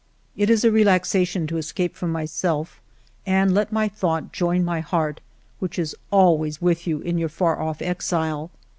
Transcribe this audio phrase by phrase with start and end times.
[0.35, 2.81] It is a relaxation to escape from my self,
[3.23, 5.21] and let my thought join my heart,
[5.59, 8.49] which is always with you in your far off exile.